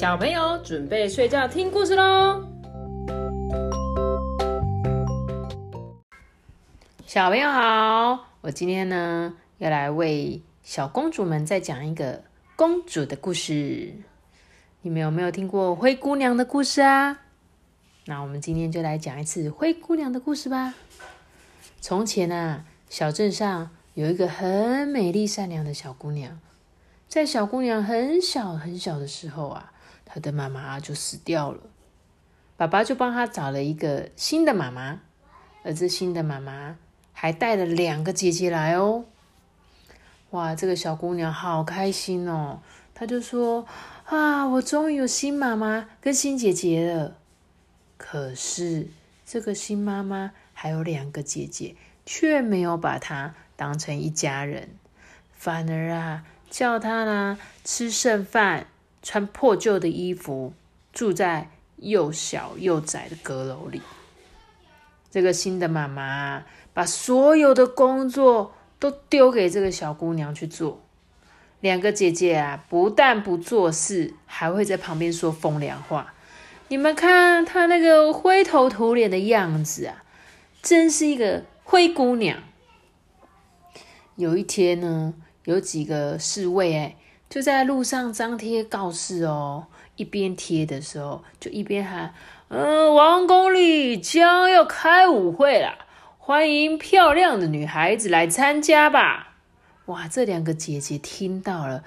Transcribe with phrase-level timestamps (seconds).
[0.00, 2.42] 小朋友准备睡觉听故事喽。
[7.04, 12.24] 小朋友好，我今天呢要来为小公主们再讲一个
[12.56, 13.92] 公主的故事。
[14.80, 17.18] 你们有没有听过灰姑娘的故事啊？
[18.06, 20.72] 那我们今天就来讲一次灰姑娘的故事吧。
[21.82, 26.40] 从前啊，小镇上有一个很美丽善良的小姑娘。
[27.06, 29.72] 在小姑娘很小很小的时候啊，
[30.12, 31.60] 他的妈妈就死掉了，
[32.56, 34.98] 爸爸就帮他找了一个新的妈妈，
[35.62, 36.76] 而这新的妈妈
[37.12, 39.04] 还带了两个姐姐来哦。
[40.30, 42.60] 哇，这个小姑娘好开心哦，
[42.92, 43.64] 她就说
[44.06, 47.16] ：“啊，我终于有新妈妈跟新姐姐了。”
[47.96, 48.88] 可是
[49.24, 54.70] 这个新妈妈还有两个姐姐，却没有把她当成一家人，
[55.32, 56.24] 反而啊。
[56.50, 58.66] 叫她呢吃剩饭，
[59.02, 60.52] 穿破旧的衣服，
[60.92, 63.80] 住在又小又窄的阁楼里。
[65.10, 70.80] 这个新的妈妈把所有的工作都丢给这个小姑娘去做。
[71.60, 76.14] 两个姐姐啊，不但不做事，还会在旁边说风凉话。
[76.68, 80.04] 你们看她那个灰头土脸的样子啊，
[80.62, 82.38] 真是一个灰姑娘。
[84.16, 85.14] 有一天呢。
[85.44, 86.96] 有几个侍卫哎，
[87.30, 89.68] 就在路上张贴告示哦。
[89.96, 92.14] 一边贴的时候，就一边喊
[92.48, 95.78] ：“嗯，王宫里将要开舞会啦，
[96.18, 99.34] 欢迎漂亮的女孩子来参加吧！”
[99.86, 101.84] 哇，这两个姐姐听到了，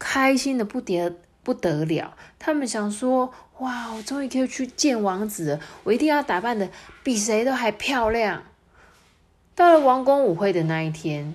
[0.00, 2.16] 开心的不得不得了。
[2.40, 6.68] 他们想说：“哇，我终于可以去见王子了，我一定要打扮的
[7.04, 8.42] 比谁都还漂亮。”
[9.54, 11.34] 到了王宫舞会的那一天。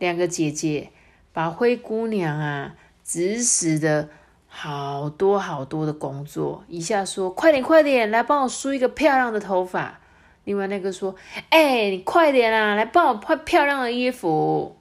[0.00, 0.90] 两个姐姐
[1.32, 4.08] 把灰姑娘啊指使的
[4.48, 10.00] 好多好多的工作，一下说快点快点来帮我梳一个漂亮的头发，
[10.44, 11.14] 另外那个说
[11.50, 14.76] 哎你快点啊来帮我换漂亮的衣服。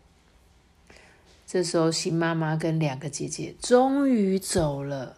[1.46, 5.18] 这时候新妈妈跟两个姐姐终于走了，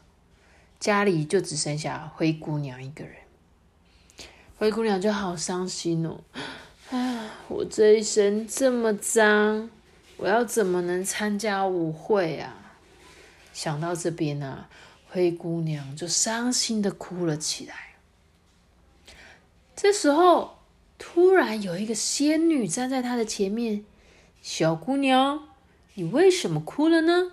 [0.79, 3.15] 家里就只剩下灰姑娘一个人。
[4.57, 6.19] 灰姑娘就好伤心哦，
[6.91, 9.69] 啊我这一身这么脏。
[10.21, 12.77] 我要怎么能参加舞会啊？
[13.51, 14.67] 想到这边呢，
[15.09, 17.95] 灰姑娘就伤心的哭了起来。
[19.75, 20.59] 这时候，
[20.99, 23.83] 突然有一个仙女站在她的前面
[24.43, 25.47] ：“小姑娘，
[25.95, 27.31] 你为什么哭了呢？”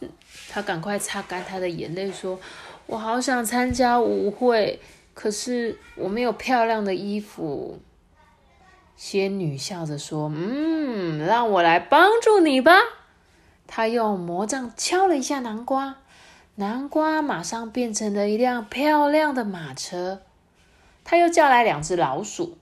[0.50, 2.38] 她赶快擦干她的眼泪，说
[2.86, 4.78] ：“我好想参加舞会，
[5.14, 7.80] 可是我没有漂亮的衣服。”
[9.02, 12.80] 仙女笑着说：“嗯，让我来帮助你吧。”
[13.66, 15.96] 她用魔杖敲了一下南瓜，
[16.56, 20.20] 南瓜马上变成了一辆漂亮的马车。
[21.02, 22.58] 她又叫来两只老鼠，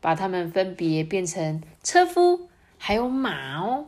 [0.00, 3.86] 把它们分别变成车夫还有马哦。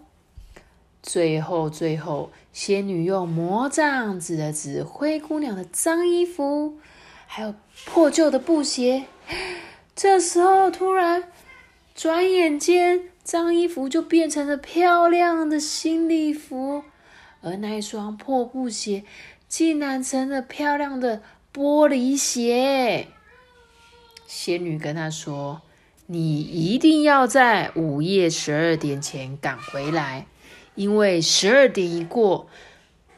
[1.04, 6.78] 最后，最后，仙女用魔杖指了指灰姑娘的脏衣服，
[7.28, 9.04] 还有破旧的布鞋。
[9.94, 11.30] 这时候，突然。
[11.94, 16.84] 转眼间，脏衣服就变成了漂亮的新礼服，
[17.42, 19.04] 而那一双破布鞋
[19.47, 23.08] 竟然成了漂亮的玻璃鞋。
[24.26, 25.60] 仙女跟他说
[26.06, 30.26] ：“你一定要在午夜十二点前赶回来，
[30.75, 32.48] 因为十二点一过，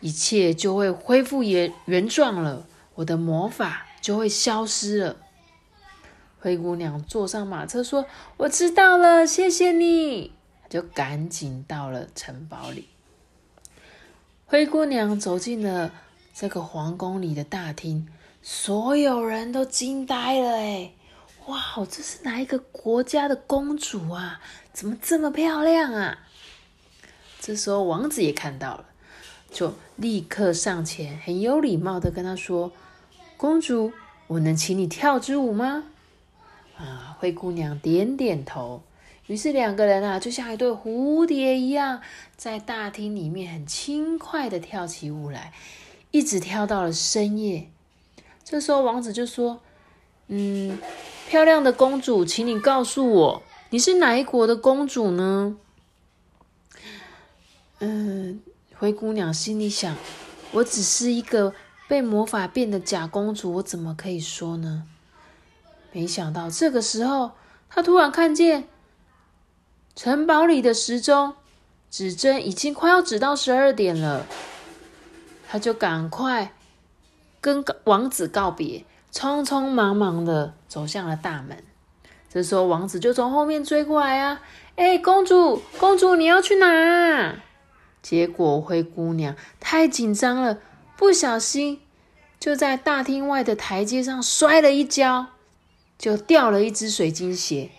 [0.00, 5.16] 一切就会恢复原原状了，我的魔法就会消失了。”
[6.44, 8.04] 灰姑娘坐上马车，说
[8.36, 10.30] ：“我知道了，谢谢你。”
[10.68, 12.86] 就赶紧到了城堡里。
[14.44, 15.90] 灰姑娘走进了
[16.34, 18.06] 这个皇宫里的大厅，
[18.42, 20.50] 所有人都惊呆了。
[20.58, 20.92] 哎，
[21.46, 21.58] 哇，
[21.90, 24.38] 这是哪一个国家的公主啊？
[24.70, 26.18] 怎么这么漂亮啊？
[27.40, 28.84] 这时候王子也看到了，
[29.50, 32.70] 就立刻上前，很有礼貌的跟她说
[33.38, 33.94] ：“公主，
[34.26, 35.84] 我能请你跳支舞吗？”
[36.76, 38.82] 啊，灰姑娘点点头。
[39.26, 42.02] 于是两个人啊，就像一对蝴蝶一样，
[42.36, 45.52] 在大厅里面很轻快的跳起舞来，
[46.10, 47.70] 一直跳到了深夜。
[48.44, 49.60] 这时候王子就说
[50.28, 50.78] ：“嗯，
[51.26, 55.56] 漂亮的公主，请你告诉我，你是哪一国的公主呢？”
[57.80, 58.42] 嗯，
[58.76, 59.96] 灰姑娘心里想
[60.52, 61.54] ：“我只是一个
[61.88, 64.84] 被魔法变的假公主，我怎么可以说呢？”
[65.94, 67.30] 没想到这个时候，
[67.70, 68.68] 他突然看见
[69.94, 71.34] 城堡里的时钟
[71.88, 74.26] 指针已经快要指到十二点了，
[75.48, 76.52] 他就赶快
[77.40, 81.62] 跟王子告别，匆匆忙忙的走向了大门。
[82.28, 84.42] 这时候，王子就从后面追过来啊！
[84.74, 87.36] 哎，公主，公主，你要去哪？
[88.02, 90.58] 结果灰姑娘太紧张了，
[90.96, 91.80] 不小心
[92.40, 95.26] 就在大厅外的台阶上摔了一跤，
[95.98, 97.70] 就掉了一只水晶鞋，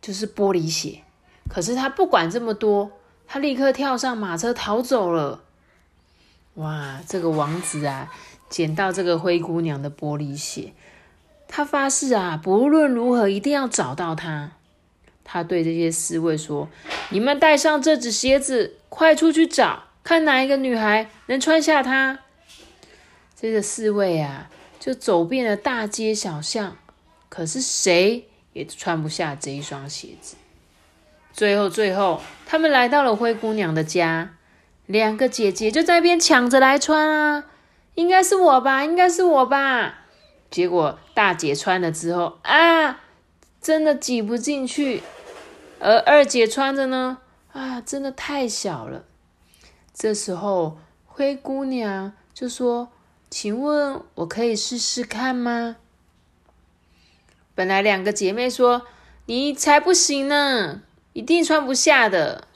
[0.00, 1.02] 就是玻璃鞋。
[1.48, 2.90] 可是他不管这么多，
[3.26, 5.44] 他立刻跳上马车逃走了。
[6.54, 8.12] 哇，这个王子啊，
[8.48, 10.72] 捡到这个灰姑娘的玻璃鞋，
[11.46, 14.52] 他发誓啊，不论如何一定要找到她。
[15.22, 16.68] 他对这些侍卫说
[17.10, 22.20] ：“你们带上这只鞋子，快出去找，看哪一个女孩能穿下它。”
[23.34, 24.48] 这个侍卫啊，
[24.78, 26.76] 就走遍了大街小巷，
[27.28, 30.36] 可是谁也穿不下这一双鞋子。
[31.32, 34.36] 最后，最后，他们来到了灰姑娘的家，
[34.86, 37.44] 两个姐姐就在边抢着来穿啊，
[37.94, 40.06] 应该是我吧，应该是我吧。
[40.50, 43.00] 结果大姐穿了之后啊，
[43.60, 45.02] 真的挤不进去。
[45.78, 47.18] 而二姐穿着呢，
[47.52, 49.04] 啊，真的太小了。
[49.92, 52.88] 这时候灰姑娘就说
[53.28, 55.76] ：“请问我可以试试看吗？”
[57.56, 58.82] 本来两个姐妹说
[59.26, 60.82] ：“你才不行呢，
[61.14, 62.46] 一定穿不下的。”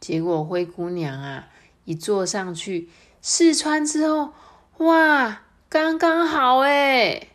[0.00, 1.48] 结果灰姑娘啊，
[1.84, 2.88] 一坐上去
[3.20, 4.32] 试穿之后，
[4.78, 7.28] 哇，刚刚好哎！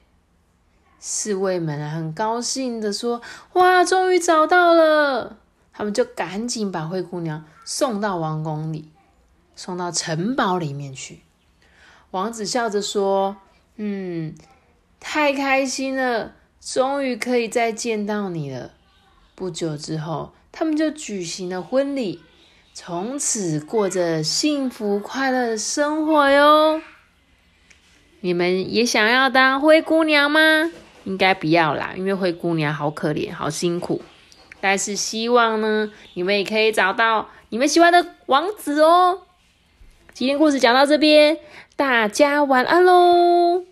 [1.01, 3.22] 侍卫们很高兴的说
[3.54, 5.38] ：“哇，终于找到了！”
[5.74, 8.92] 他们就赶紧把灰姑娘送到王宫里，
[9.56, 11.22] 送到城堡里面去。
[12.12, 13.38] 王子笑着说
[13.77, 14.36] ：“嗯，
[15.00, 18.72] 太开心了，终于可以再见到你了。”
[19.36, 22.22] 不久之后，他们就举行了婚礼，
[22.74, 26.82] 从此过着幸福快乐的生活哟。
[28.20, 30.70] 你们也想要当灰姑娘吗？
[31.06, 34.02] 应该不要啦，因为灰姑娘好可怜，好辛苦。
[34.60, 39.22] 但是希望呢，你们也可以找到你们喜欢的王子哦。
[40.14, 41.38] 今天故事讲到这边，
[41.78, 43.69] 大家晚安喽。